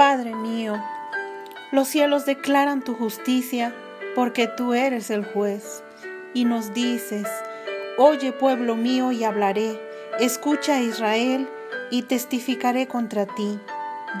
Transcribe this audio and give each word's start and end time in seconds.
Padre 0.00 0.34
mío, 0.34 0.82
los 1.72 1.86
cielos 1.86 2.24
declaran 2.24 2.80
tu 2.80 2.94
justicia 2.94 3.74
porque 4.14 4.46
tú 4.46 4.72
eres 4.72 5.10
el 5.10 5.26
juez 5.26 5.84
y 6.32 6.46
nos 6.46 6.72
dices, 6.72 7.28
oye 7.98 8.32
pueblo 8.32 8.76
mío 8.76 9.12
y 9.12 9.24
hablaré, 9.24 9.78
escucha 10.18 10.80
Israel 10.80 11.50
y 11.90 12.04
testificaré 12.04 12.86
contra 12.86 13.26
ti. 13.26 13.60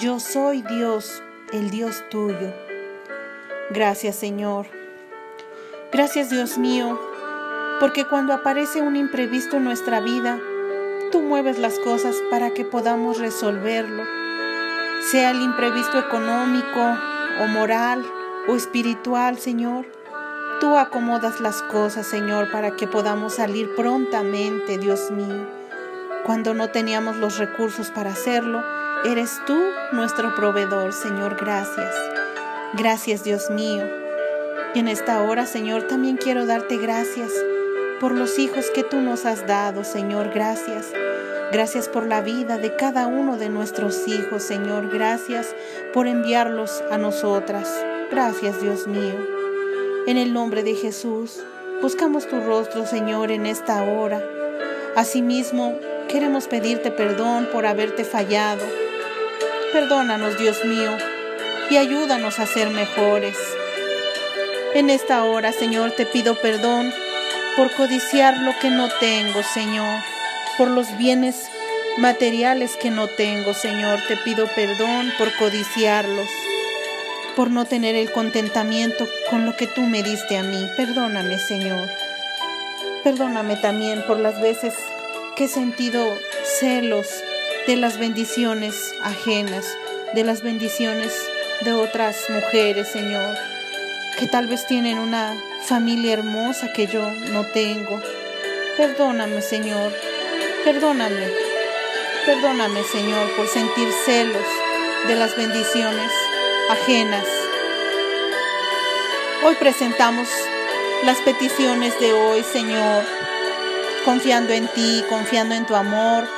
Yo 0.00 0.18
soy 0.18 0.62
Dios, 0.62 1.22
el 1.52 1.70
Dios 1.70 2.02
tuyo. 2.10 2.52
Gracias 3.70 4.16
Señor. 4.16 4.66
Gracias 5.92 6.28
Dios 6.28 6.58
mío, 6.58 7.00
porque 7.78 8.04
cuando 8.04 8.32
aparece 8.32 8.80
un 8.82 8.96
imprevisto 8.96 9.58
en 9.58 9.62
nuestra 9.62 10.00
vida, 10.00 10.40
tú 11.12 11.20
mueves 11.20 11.56
las 11.60 11.78
cosas 11.78 12.16
para 12.32 12.50
que 12.50 12.64
podamos 12.64 13.20
resolverlo, 13.20 14.02
sea 15.10 15.30
el 15.30 15.40
imprevisto 15.40 15.98
económico 15.98 16.98
o 17.40 17.46
moral 17.46 18.04
o 18.46 18.56
espiritual, 18.56 19.38
Señor. 19.38 19.86
Tú 20.60 20.76
acomodas 20.76 21.40
las 21.40 21.62
cosas, 21.62 22.06
Señor, 22.06 22.50
para 22.50 22.72
que 22.72 22.86
podamos 22.86 23.36
salir 23.36 23.74
prontamente, 23.74 24.76
Dios 24.76 25.10
mío. 25.10 25.46
Cuando 26.26 26.52
no 26.52 26.68
teníamos 26.68 27.16
los 27.16 27.38
recursos 27.38 27.90
para 27.90 28.10
hacerlo, 28.10 28.62
eres 29.04 29.40
tú 29.46 29.58
nuestro 29.92 30.34
proveedor, 30.34 30.92
Señor. 30.92 31.38
Gracias. 31.40 31.94
Gracias, 32.74 33.24
Dios 33.24 33.48
mío. 33.50 33.84
Y 34.74 34.80
en 34.80 34.88
esta 34.88 35.22
hora, 35.22 35.46
Señor, 35.46 35.84
también 35.84 36.18
quiero 36.18 36.44
darte 36.44 36.76
gracias 36.76 37.32
por 37.98 38.12
los 38.12 38.38
hijos 38.38 38.70
que 38.74 38.84
tú 38.84 39.00
nos 39.00 39.24
has 39.24 39.46
dado, 39.46 39.84
Señor. 39.84 40.30
Gracias. 40.34 40.92
Gracias 41.50 41.88
por 41.88 42.06
la 42.06 42.20
vida 42.20 42.58
de 42.58 42.76
cada 42.76 43.06
uno 43.06 43.38
de 43.38 43.48
nuestros 43.48 44.06
hijos, 44.06 44.42
Señor. 44.42 44.90
Gracias 44.92 45.54
por 45.94 46.06
enviarlos 46.06 46.84
a 46.90 46.98
nosotras. 46.98 47.68
Gracias, 48.10 48.60
Dios 48.60 48.86
mío. 48.86 49.14
En 50.06 50.18
el 50.18 50.34
nombre 50.34 50.62
de 50.62 50.74
Jesús, 50.74 51.40
buscamos 51.80 52.28
tu 52.28 52.40
rostro, 52.40 52.84
Señor, 52.86 53.30
en 53.30 53.46
esta 53.46 53.82
hora. 53.82 54.22
Asimismo, 54.94 55.78
queremos 56.08 56.48
pedirte 56.48 56.90
perdón 56.90 57.48
por 57.50 57.64
haberte 57.64 58.04
fallado. 58.04 58.64
Perdónanos, 59.72 60.38
Dios 60.38 60.64
mío, 60.66 60.90
y 61.70 61.78
ayúdanos 61.78 62.38
a 62.40 62.46
ser 62.46 62.68
mejores. 62.70 63.36
En 64.74 64.90
esta 64.90 65.24
hora, 65.24 65.52
Señor, 65.52 65.92
te 65.92 66.04
pido 66.04 66.34
perdón 66.34 66.92
por 67.56 67.74
codiciar 67.74 68.36
lo 68.38 68.52
que 68.60 68.70
no 68.70 68.88
tengo, 69.00 69.42
Señor, 69.42 70.00
por 70.58 70.68
los 70.68 70.98
bienes 70.98 71.48
materiales 71.98 72.76
que 72.76 72.90
no 72.90 73.08
tengo, 73.08 73.54
Señor. 73.54 74.00
Te 74.06 74.16
pido 74.16 74.46
perdón 74.54 75.10
por 75.16 75.34
codiciarlos, 75.36 76.28
por 77.36 77.50
no 77.50 77.64
tener 77.64 77.94
el 77.94 78.12
contentamiento 78.12 79.08
con 79.30 79.46
lo 79.46 79.56
que 79.56 79.66
tú 79.66 79.82
me 79.82 80.02
diste 80.02 80.36
a 80.36 80.42
mí. 80.42 80.66
Perdóname, 80.76 81.38
Señor. 81.38 81.88
Perdóname 83.02 83.56
también 83.56 84.02
por 84.06 84.18
las 84.18 84.40
veces 84.40 84.74
que 85.36 85.44
he 85.44 85.48
sentido 85.48 86.04
celos 86.60 87.08
de 87.66 87.76
las 87.76 87.96
bendiciones 87.98 88.74
ajenas, 89.02 89.64
de 90.14 90.24
las 90.24 90.42
bendiciones 90.42 91.14
de 91.62 91.72
otras 91.72 92.28
mujeres, 92.28 92.88
Señor 92.88 93.38
que 94.18 94.26
tal 94.26 94.48
vez 94.48 94.66
tienen 94.66 94.98
una 94.98 95.36
familia 95.62 96.14
hermosa 96.14 96.72
que 96.72 96.88
yo 96.88 97.08
no 97.30 97.46
tengo. 97.46 98.02
Perdóname, 98.76 99.40
Señor, 99.42 99.92
perdóname, 100.72 101.32
perdóname, 102.26 102.84
Señor, 102.84 103.34
por 103.36 103.48
sentir 103.48 103.88
celos 104.04 104.44
de 105.06 105.16
las 105.16 105.34
bendiciones 105.34 106.12
ajenas. 106.68 107.24
Hoy 109.46 109.54
presentamos 109.54 110.28
las 111.06 111.16
peticiones 111.22 111.98
de 112.00 112.12
hoy, 112.12 112.42
Señor, 112.42 113.02
confiando 114.04 114.52
en 114.52 114.68
ti, 114.68 115.02
confiando 115.08 115.54
en 115.54 115.64
tu 115.64 115.74
amor, 115.74 116.28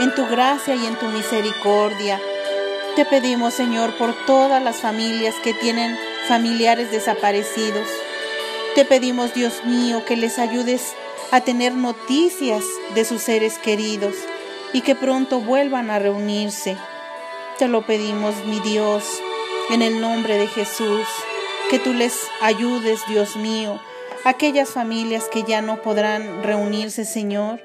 en 0.00 0.12
tu 0.16 0.26
gracia 0.26 0.74
y 0.74 0.84
en 0.84 0.96
tu 0.96 1.06
misericordia. 1.06 2.20
Te 2.96 3.04
pedimos, 3.04 3.54
Señor, 3.54 3.96
por 3.96 4.16
todas 4.26 4.60
las 4.60 4.80
familias 4.80 5.36
que 5.44 5.54
tienen 5.54 5.96
familiares 6.26 6.90
desaparecidos. 6.90 7.86
Te 8.74 8.84
pedimos, 8.84 9.32
Dios 9.32 9.64
mío, 9.64 10.04
que 10.04 10.16
les 10.16 10.40
ayudes 10.40 10.96
a 11.30 11.40
tener 11.40 11.74
noticias 11.74 12.64
de 12.94 13.04
sus 13.04 13.22
seres 13.22 13.58
queridos 13.58 14.14
y 14.72 14.80
que 14.80 14.94
pronto 14.94 15.40
vuelvan 15.40 15.90
a 15.90 15.98
reunirse. 15.98 16.76
Te 17.58 17.68
lo 17.68 17.86
pedimos, 17.86 18.34
mi 18.46 18.60
Dios, 18.60 19.04
en 19.70 19.82
el 19.82 20.00
nombre 20.00 20.38
de 20.38 20.48
Jesús, 20.48 21.06
que 21.70 21.78
tú 21.78 21.92
les 21.92 22.14
ayudes, 22.40 23.00
Dios 23.08 23.36
mío, 23.36 23.78
aquellas 24.24 24.70
familias 24.70 25.28
que 25.30 25.44
ya 25.44 25.62
no 25.62 25.82
podrán 25.82 26.42
reunirse, 26.42 27.04
Señor, 27.04 27.60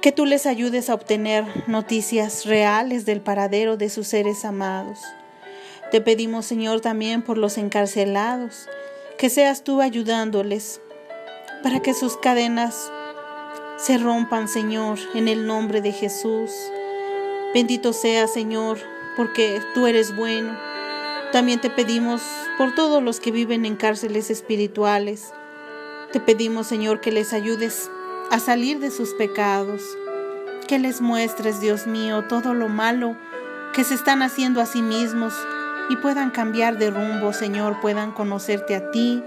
que 0.00 0.12
tú 0.12 0.24
les 0.26 0.46
ayudes 0.46 0.90
a 0.90 0.94
obtener 0.94 1.44
noticias 1.68 2.44
reales 2.44 3.04
del 3.06 3.20
paradero 3.20 3.76
de 3.76 3.88
sus 3.88 4.08
seres 4.08 4.44
amados. 4.44 5.00
Te 5.90 6.00
pedimos, 6.00 6.46
Señor, 6.46 6.80
también 6.80 7.22
por 7.22 7.38
los 7.38 7.58
encarcelados, 7.58 8.68
que 9.18 9.30
seas 9.30 9.62
tú 9.62 9.80
ayudándoles 9.80 10.80
para 11.62 11.80
que 11.80 11.94
sus 11.94 12.16
cadenas 12.16 12.90
se 13.76 13.98
rompan, 13.98 14.48
Señor, 14.48 14.98
en 15.14 15.28
el 15.28 15.46
nombre 15.46 15.80
de 15.80 15.92
Jesús. 15.92 16.50
Bendito 17.54 17.92
sea, 17.92 18.26
Señor, 18.26 18.78
porque 19.16 19.60
tú 19.74 19.86
eres 19.86 20.14
bueno. 20.14 20.56
También 21.32 21.60
te 21.60 21.70
pedimos 21.70 22.22
por 22.58 22.74
todos 22.74 23.02
los 23.02 23.20
que 23.20 23.30
viven 23.30 23.64
en 23.64 23.76
cárceles 23.76 24.30
espirituales. 24.30 25.32
Te 26.12 26.20
pedimos, 26.20 26.66
Señor, 26.66 27.00
que 27.00 27.12
les 27.12 27.32
ayudes 27.32 27.90
a 28.30 28.38
salir 28.38 28.78
de 28.78 28.90
sus 28.90 29.14
pecados, 29.14 29.82
que 30.68 30.78
les 30.78 31.00
muestres, 31.00 31.60
Dios 31.60 31.86
mío, 31.86 32.24
todo 32.28 32.54
lo 32.54 32.68
malo 32.68 33.16
que 33.72 33.84
se 33.84 33.94
están 33.94 34.22
haciendo 34.22 34.60
a 34.60 34.66
sí 34.66 34.82
mismos 34.82 35.34
y 35.88 35.96
puedan 35.96 36.30
cambiar 36.30 36.78
de 36.78 36.90
rumbo, 36.90 37.32
Señor, 37.32 37.80
puedan 37.80 38.12
conocerte 38.12 38.74
a 38.76 38.90
ti 38.90 39.22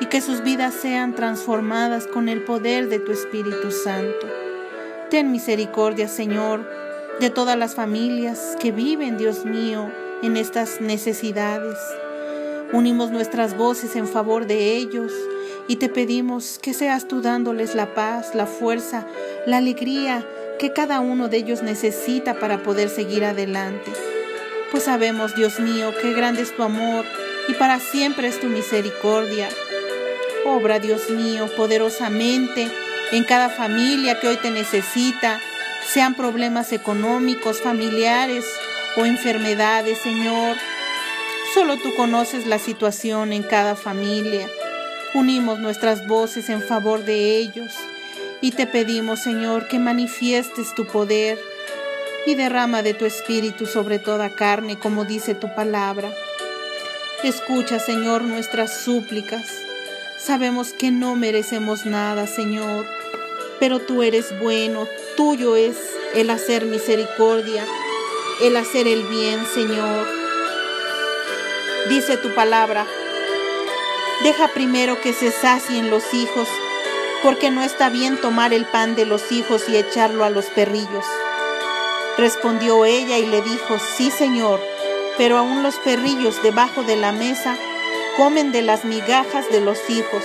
y 0.00 0.06
que 0.06 0.20
sus 0.20 0.42
vidas 0.42 0.74
sean 0.74 1.14
transformadas 1.14 2.06
con 2.06 2.28
el 2.28 2.42
poder 2.42 2.88
de 2.88 2.98
tu 2.98 3.12
Espíritu 3.12 3.70
Santo. 3.70 4.26
Ten 5.10 5.30
misericordia, 5.30 6.08
Señor, 6.08 6.68
de 7.20 7.30
todas 7.30 7.58
las 7.58 7.74
familias 7.74 8.56
que 8.60 8.72
viven, 8.72 9.18
Dios 9.18 9.44
mío, 9.44 9.90
en 10.22 10.36
estas 10.36 10.80
necesidades. 10.80 11.78
Unimos 12.72 13.10
nuestras 13.10 13.56
voces 13.56 13.96
en 13.96 14.06
favor 14.06 14.46
de 14.46 14.76
ellos 14.76 15.12
y 15.68 15.76
te 15.76 15.88
pedimos 15.88 16.58
que 16.58 16.72
seas 16.72 17.06
tú 17.08 17.20
dándoles 17.20 17.74
la 17.74 17.94
paz, 17.94 18.34
la 18.34 18.46
fuerza, 18.46 19.06
la 19.46 19.58
alegría 19.58 20.26
que 20.58 20.72
cada 20.72 21.00
uno 21.00 21.28
de 21.28 21.38
ellos 21.38 21.62
necesita 21.62 22.38
para 22.38 22.62
poder 22.62 22.88
seguir 22.88 23.24
adelante 23.24 23.90
pues 24.70 24.84
sabemos, 24.84 25.34
Dios 25.34 25.58
mío, 25.58 25.92
que 26.00 26.12
grande 26.12 26.42
es 26.42 26.54
tu 26.54 26.62
amor 26.62 27.04
y 27.48 27.54
para 27.54 27.80
siempre 27.80 28.28
es 28.28 28.38
tu 28.38 28.46
misericordia. 28.46 29.48
Obra, 30.44 30.78
Dios 30.78 31.10
mío, 31.10 31.48
poderosamente 31.56 32.68
en 33.12 33.24
cada 33.24 33.48
familia 33.48 34.20
que 34.20 34.28
hoy 34.28 34.36
te 34.36 34.50
necesita, 34.50 35.40
sean 35.92 36.14
problemas 36.14 36.72
económicos, 36.72 37.60
familiares 37.60 38.44
o 38.96 39.04
enfermedades, 39.04 39.98
Señor. 39.98 40.56
Solo 41.54 41.76
tú 41.76 41.94
conoces 41.96 42.46
la 42.46 42.58
situación 42.58 43.32
en 43.32 43.42
cada 43.42 43.74
familia. 43.74 44.48
Unimos 45.14 45.58
nuestras 45.58 46.06
voces 46.06 46.48
en 46.48 46.62
favor 46.62 47.04
de 47.04 47.36
ellos 47.36 47.74
y 48.40 48.52
te 48.52 48.66
pedimos, 48.66 49.20
Señor, 49.20 49.66
que 49.66 49.78
manifiestes 49.78 50.74
tu 50.74 50.86
poder 50.86 51.38
y 52.26 52.34
derrama 52.34 52.82
de 52.82 52.94
tu 52.94 53.04
espíritu 53.04 53.66
sobre 53.66 53.98
toda 53.98 54.30
carne, 54.30 54.78
como 54.78 55.04
dice 55.04 55.34
tu 55.34 55.52
palabra. 55.54 56.12
Escucha, 57.24 57.80
Señor, 57.80 58.22
nuestras 58.22 58.82
súplicas. 58.82 59.69
Sabemos 60.22 60.74
que 60.74 60.90
no 60.90 61.16
merecemos 61.16 61.86
nada, 61.86 62.26
Señor, 62.26 62.86
pero 63.58 63.78
tú 63.78 64.02
eres 64.02 64.38
bueno, 64.38 64.86
tuyo 65.16 65.56
es 65.56 65.78
el 66.14 66.28
hacer 66.28 66.66
misericordia, 66.66 67.64
el 68.42 68.54
hacer 68.58 68.86
el 68.86 69.02
bien, 69.04 69.46
Señor. 69.46 70.06
Dice 71.88 72.18
tu 72.18 72.34
palabra, 72.34 72.86
deja 74.22 74.48
primero 74.48 75.00
que 75.00 75.14
se 75.14 75.32
sacien 75.32 75.88
los 75.88 76.12
hijos, 76.12 76.48
porque 77.22 77.50
no 77.50 77.62
está 77.62 77.88
bien 77.88 78.20
tomar 78.20 78.52
el 78.52 78.66
pan 78.66 78.96
de 78.96 79.06
los 79.06 79.32
hijos 79.32 79.70
y 79.70 79.76
echarlo 79.78 80.24
a 80.24 80.30
los 80.30 80.44
perrillos. 80.46 81.06
Respondió 82.18 82.84
ella 82.84 83.16
y 83.16 83.24
le 83.24 83.40
dijo, 83.40 83.78
sí 83.96 84.10
señor, 84.10 84.60
pero 85.16 85.38
aún 85.38 85.62
los 85.62 85.76
perrillos 85.76 86.42
debajo 86.42 86.82
de 86.82 86.96
la 86.96 87.12
mesa 87.12 87.56
comen 88.16 88.52
de 88.52 88.62
las 88.62 88.84
migajas 88.84 89.50
de 89.50 89.60
los 89.60 89.78
hijos. 89.88 90.24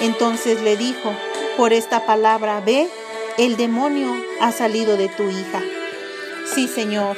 Entonces 0.00 0.60
le 0.62 0.76
dijo, 0.76 1.14
por 1.56 1.72
esta 1.72 2.06
palabra, 2.06 2.60
ve, 2.60 2.88
el 3.38 3.56
demonio 3.56 4.14
ha 4.40 4.52
salido 4.52 4.96
de 4.96 5.08
tu 5.08 5.28
hija. 5.30 5.62
Sí, 6.54 6.68
Señor, 6.68 7.16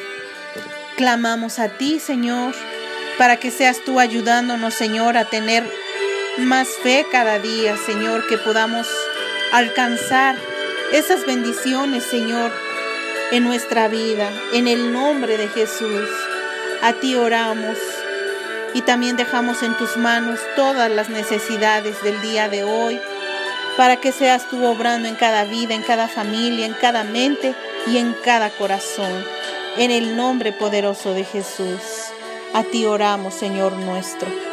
Clamamos 0.97 1.59
a 1.59 1.69
ti, 1.69 1.99
Señor, 1.99 2.55
para 3.17 3.38
que 3.38 3.50
seas 3.50 3.81
tú 3.82 3.99
ayudándonos, 3.99 4.75
Señor, 4.75 5.17
a 5.17 5.25
tener 5.25 5.64
más 6.37 6.69
fe 6.69 7.06
cada 7.11 7.38
día, 7.38 7.79
Señor, 7.79 8.26
que 8.26 8.37
podamos 8.37 8.87
alcanzar 9.53 10.37
esas 10.93 11.25
bendiciones, 11.25 12.05
Señor, 12.05 12.53
en 13.31 13.44
nuestra 13.44 13.88
vida. 13.88 14.31
En 14.53 14.69
el 14.69 14.93
nombre 14.93 15.38
de 15.38 15.49
Jesús, 15.49 16.08
a 16.82 16.93
ti 16.93 17.15
oramos 17.15 17.79
y 18.74 18.82
también 18.82 19.16
dejamos 19.16 19.62
en 19.62 19.76
tus 19.76 19.96
manos 19.96 20.40
todas 20.56 20.90
las 20.90 21.08
necesidades 21.08 22.02
del 22.02 22.20
día 22.20 22.48
de 22.48 22.64
hoy, 22.64 23.00
para 23.76 23.96
que 23.96 24.12
seas 24.12 24.48
tú 24.48 24.64
obrando 24.64 25.08
en 25.08 25.14
cada 25.14 25.44
vida, 25.44 25.74
en 25.74 25.82
cada 25.82 26.08
familia, 26.08 26.66
en 26.66 26.74
cada 26.74 27.04
mente 27.04 27.54
y 27.86 27.98
en 27.98 28.14
cada 28.24 28.50
corazón. 28.50 29.24
En 29.78 29.90
el 29.90 30.16
nombre 30.16 30.52
poderoso 30.52 31.14
de 31.14 31.24
Jesús, 31.24 31.80
a 32.52 32.62
ti 32.62 32.84
oramos, 32.84 33.32
Señor 33.34 33.72
nuestro. 33.72 34.51